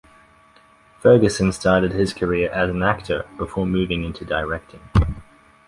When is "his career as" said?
1.91-2.71